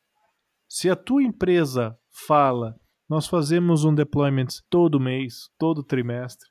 [0.68, 2.76] Se a tua empresa fala,
[3.08, 6.50] nós fazemos um deployment todo mês, todo trimestre,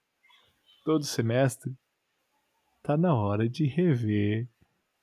[0.84, 1.74] todo semestre,
[2.80, 4.48] tá na hora de rever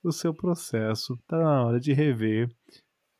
[0.01, 2.49] o seu processo, tá na hora de rever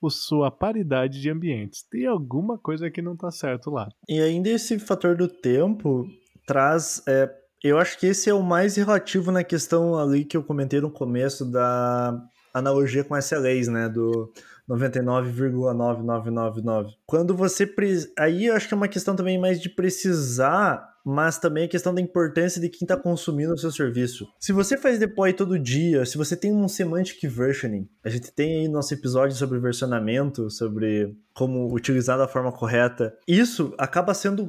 [0.01, 1.83] a sua paridade de ambientes.
[1.83, 3.89] Tem alguma coisa que não está certo lá.
[4.07, 6.07] E ainda esse fator do tempo
[6.45, 7.29] traz é,
[7.63, 10.91] eu acho que esse é o mais relativo na questão ali que eu comentei no
[10.91, 12.21] começo da
[12.53, 13.89] analogia com SLAs, né?
[13.89, 14.31] Do
[14.69, 16.91] 99,9999.
[17.05, 17.69] Quando você.
[18.17, 21.93] Aí eu acho que é uma questão também mais de precisar, mas também a questão
[21.93, 24.27] da importância de quem está consumindo o seu serviço.
[24.39, 28.61] Se você faz deploy todo dia, se você tem um semantic versioning, a gente tem
[28.61, 34.45] aí nosso episódio sobre versionamento, sobre como utilizar da forma correta, isso acaba sendo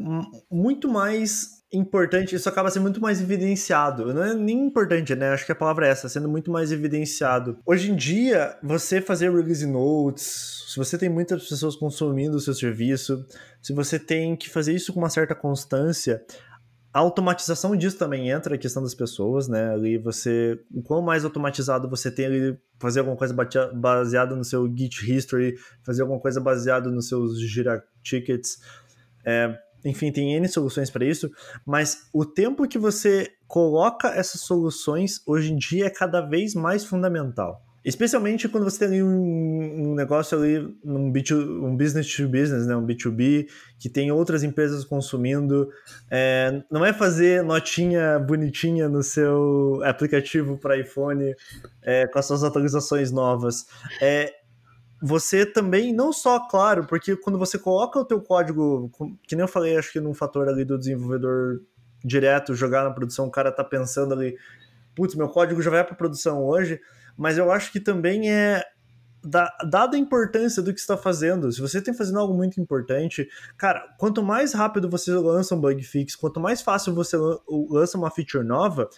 [0.51, 4.13] muito mais importante, isso acaba sendo muito mais evidenciado.
[4.13, 5.31] Não é nem importante, né?
[5.31, 7.59] Acho que a palavra é essa, sendo muito mais evidenciado.
[7.67, 12.55] Hoje em dia, você fazer release notes, se você tem muitas pessoas consumindo o seu
[12.55, 13.25] serviço,
[13.63, 16.25] se você tem que fazer isso com uma certa constância,
[16.93, 19.71] a automatização disso também entra a questão das pessoas, né?
[19.73, 23.35] Ali você, o quão mais automatizado você tem ali, fazer alguma coisa
[23.75, 25.55] baseada no seu Git history,
[25.85, 28.59] fazer alguma coisa baseada nos seus Jira tickets,
[29.25, 29.55] é,
[29.85, 31.31] enfim, tem N soluções para isso,
[31.65, 36.85] mas o tempo que você coloca essas soluções hoje em dia é cada vez mais
[36.85, 37.63] fundamental.
[37.85, 42.77] Especialmente quando você tem um, um negócio ali, um, B2, um business to business, né?
[42.77, 45.71] um B2B, que tem outras empresas consumindo.
[46.11, 51.35] É, não é fazer notinha bonitinha no seu aplicativo para iPhone
[51.83, 53.67] é, com as suas atualizações novas.
[54.03, 54.35] É
[55.01, 58.91] você também, não só, claro, porque quando você coloca o teu código,
[59.23, 61.61] que nem eu falei, acho que num fator ali do desenvolvedor
[62.05, 64.37] direto, jogar na produção, o cara tá pensando ali,
[64.95, 66.81] putz, meu código já vai para produção hoje,
[67.17, 68.65] mas eu acho que também é
[69.69, 73.85] dada a importância do que está fazendo, se você tem fazendo algo muito importante, cara,
[73.99, 77.17] quanto mais rápido você lança um bug fix, quanto mais fácil você
[77.71, 78.89] lança uma feature nova,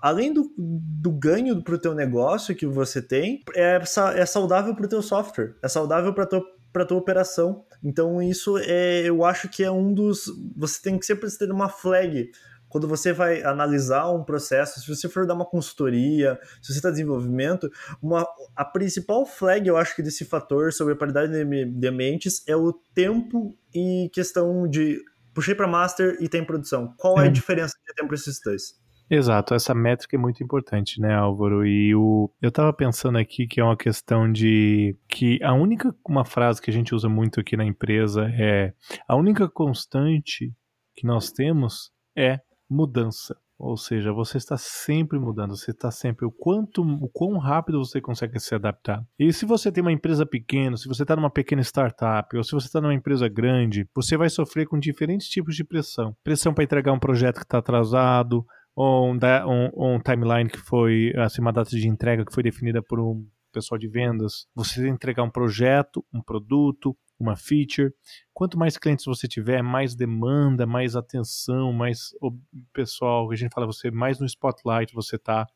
[0.00, 3.80] além do, do ganho para o teu negócio que você tem, é,
[4.14, 7.64] é saudável para o teu software, é saudável para tua para tua operação.
[7.82, 11.68] Então isso é, eu acho que é um dos, você tem que sempre ter uma
[11.68, 12.30] flag
[12.68, 16.90] quando você vai analisar um processo, se você for dar uma consultoria, se você está
[16.90, 17.70] desenvolvimento,
[18.02, 22.42] uma, a principal flag, eu acho que desse fator sobre a qualidade de, de ambientes
[22.46, 26.94] é o tempo e questão de puxei para master e tem produção.
[26.98, 28.78] Qual é, a diferença de tempo esses dois?
[29.10, 31.66] Exato, essa métrica é muito importante, né, Álvaro?
[31.66, 36.26] E o, eu estava pensando aqui que é uma questão de que a única uma
[36.26, 38.74] frase que a gente usa muito aqui na empresa é
[39.06, 40.52] a única constante
[40.94, 43.34] que nós temos é mudança.
[43.58, 48.00] Ou seja, você está sempre mudando, você está sempre o quanto, o quão rápido você
[48.00, 49.04] consegue se adaptar.
[49.18, 52.52] E se você tem uma empresa pequena, se você está numa pequena startup, ou se
[52.52, 56.14] você está numa empresa grande, você vai sofrer com diferentes tipos de pressão.
[56.22, 58.46] Pressão para entregar um projeto que está atrasado,
[58.78, 63.00] um, um, um, timeline que foi, assim, uma data de entrega que foi definida por
[63.00, 64.46] um pessoal de vendas.
[64.54, 67.92] Você entregar um projeto, um produto, uma feature.
[68.32, 72.32] Quanto mais clientes você tiver, mais demanda, mais atenção, mais o
[72.72, 75.46] pessoal, a gente fala você mais no spotlight você tá,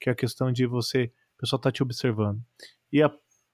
[0.00, 2.42] que é a questão de você, o pessoal tá te observando.
[2.92, 3.10] E a,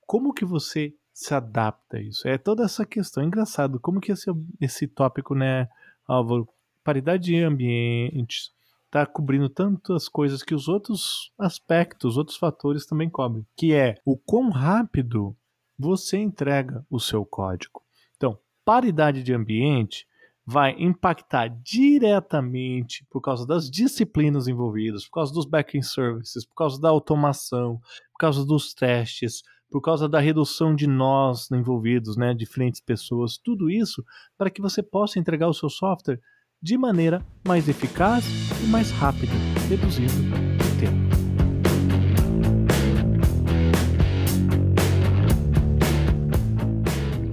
[0.06, 2.26] como que você se adapta a isso?
[2.26, 5.68] É toda essa questão, é engraçado, como que esse, esse tópico, né,
[6.08, 6.48] Álvaro,
[6.82, 8.50] paridade de ambientes,
[8.90, 14.16] tá cobrindo tantas coisas que os outros aspectos, outros fatores também cobrem, que é o
[14.16, 15.36] quão rápido
[15.78, 17.82] você entrega o seu código.
[18.16, 20.06] Então, paridade de ambiente
[20.44, 26.80] vai impactar diretamente por causa das disciplinas envolvidas, por causa dos backend services, por causa
[26.80, 27.78] da automação,
[28.12, 33.70] por causa dos testes, por causa da redução de nós envolvidos, né, diferentes pessoas, tudo
[33.70, 34.04] isso
[34.36, 36.20] para que você possa entregar o seu software
[36.62, 38.22] de maneira mais eficaz
[38.62, 39.32] e mais rápida,
[39.66, 41.10] reduzindo o tempo.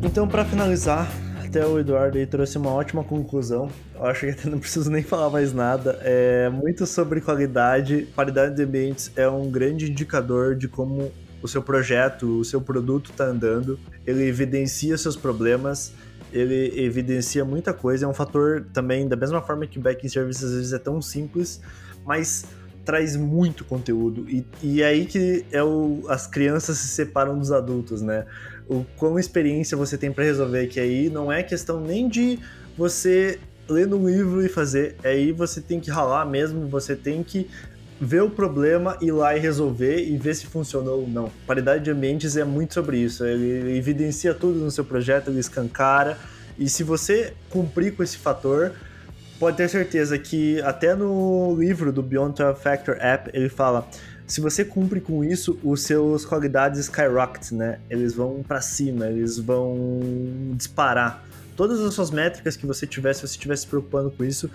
[0.02, 1.12] Então, para finalizar,
[1.46, 3.70] até o Eduardo aí trouxe uma ótima conclusão.
[3.96, 6.00] Eu acho que até não preciso nem falar mais nada.
[6.04, 8.08] É muito sobre qualidade.
[8.16, 11.12] Qualidade de ambientes é um grande indicador de como
[11.42, 13.78] o seu projeto, o seu produto está andando.
[14.06, 15.92] Ele evidencia seus problemas,
[16.32, 18.06] ele evidencia muita coisa.
[18.06, 21.02] É um fator também, da mesma forma que o back service às vezes é tão
[21.02, 21.62] simples,
[22.06, 22.46] mas
[22.86, 24.26] traz muito conteúdo.
[24.30, 28.26] E, e é aí que é o, as crianças se separam dos adultos, né?
[28.70, 32.40] o quão experiência você tem para resolver, que aí não é questão nem de
[32.78, 37.50] você ler no livro e fazer, aí você tem que ralar mesmo, você tem que
[38.00, 41.32] ver o problema, ir lá e resolver e ver se funcionou ou não.
[41.46, 46.18] Paridade de ambientes é muito sobre isso, ele evidencia tudo no seu projeto, ele escancara,
[46.58, 48.74] e se você cumprir com esse fator,
[49.40, 53.88] pode ter certeza que até no livro do Beyond 12 Factor App ele fala
[54.28, 57.80] se você cumpre com isso, os seus qualidades skyrocket, né?
[57.90, 60.02] Eles vão para cima, eles vão
[60.54, 61.24] disparar.
[61.56, 64.52] Todas as suas métricas que você tiver, se você estiver se preocupando com isso,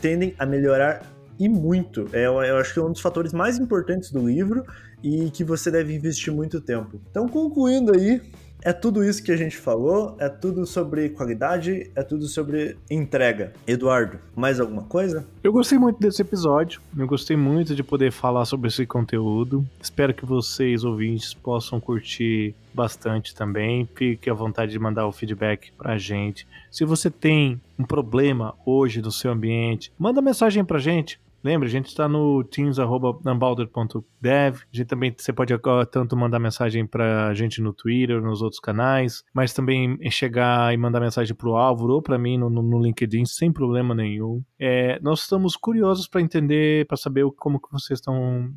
[0.00, 1.02] tendem a melhorar
[1.38, 2.08] e muito.
[2.12, 4.64] É, eu acho que é um dos fatores mais importantes do livro
[5.02, 7.00] e que você deve investir muito tempo.
[7.10, 8.20] Então, concluindo aí,
[8.62, 13.52] é tudo isso que a gente falou, é tudo sobre qualidade, é tudo sobre entrega.
[13.66, 15.24] Eduardo, mais alguma coisa?
[15.44, 19.64] Eu gostei muito desse episódio, eu gostei muito de poder falar sobre esse conteúdo.
[19.80, 23.88] Espero que vocês, ouvintes, possam curtir bastante também.
[23.94, 26.46] Fique à vontade de mandar o feedback pra gente.
[26.70, 31.20] Se você tem um problema hoje no seu ambiente, manda mensagem pra gente.
[31.42, 34.04] Lembra, a gente está no teams.unbounded.dev.
[34.22, 35.54] A gente também você pode
[35.90, 40.76] tanto mandar mensagem para a gente no Twitter, nos outros canais, mas também chegar e
[40.76, 44.42] mandar mensagem para o Álvaro ou para mim no, no, LinkedIn sem problema nenhum.
[44.58, 48.52] É, nós estamos curiosos para entender, para saber como que vocês estão,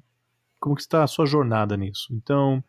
[0.60, 2.08] como que está a sua jornada nisso.
[2.12, 2.64] Então,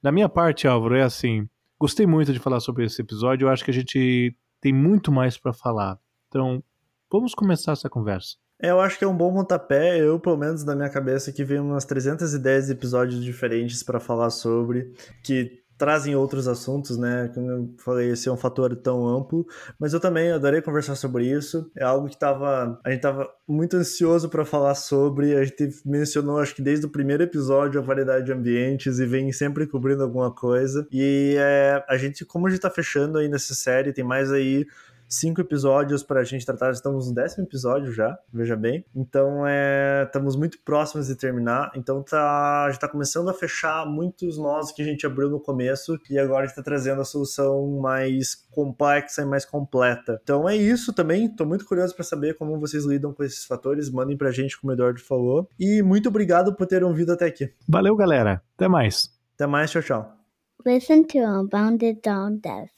[0.00, 1.48] da minha parte, Álvaro, é assim.
[1.78, 3.46] Gostei muito de falar sobre esse episódio.
[3.46, 5.98] Eu acho que a gente tem muito mais para falar.
[6.28, 6.62] Então,
[7.10, 8.36] vamos começar essa conversa.
[8.60, 9.98] É, eu acho que é um bom pontapé.
[9.98, 14.92] Eu, pelo menos na minha cabeça, que vem umas 310 episódios diferentes para falar sobre,
[15.22, 17.30] que trazem outros assuntos, né?
[17.34, 19.46] Como eu falei, esse é um fator tão amplo,
[19.78, 21.70] mas eu também adorei conversar sobre isso.
[21.76, 25.36] É algo que tava, a gente tava muito ansioso para falar sobre.
[25.36, 29.30] A gente mencionou, acho que desde o primeiro episódio, a variedade de ambientes e vem
[29.32, 30.86] sempre cobrindo alguma coisa.
[30.90, 34.66] E é, a gente, como a gente tá fechando aí nessa série, tem mais aí
[35.08, 36.70] cinco episódios para a gente tratar.
[36.70, 38.84] Estamos no décimo episódio já, veja bem.
[38.94, 41.70] Então, é, estamos muito próximos de terminar.
[41.74, 45.40] Então, tá, a gente está começando a fechar muitos nós que a gente abriu no
[45.40, 50.20] começo e agora a gente está trazendo a solução mais complexa e mais completa.
[50.22, 51.26] Então, é isso também.
[51.26, 53.90] Estou muito curioso para saber como vocês lidam com esses fatores.
[53.90, 55.48] Mandem para a gente, como o Eduardo falou.
[55.58, 57.52] E muito obrigado por terem ouvido até aqui.
[57.68, 58.42] Valeu, galera.
[58.54, 59.10] Até mais.
[59.34, 59.70] Até mais.
[59.70, 60.16] Tchau, tchau.
[60.64, 62.70] Listen to Unbounded Down Death.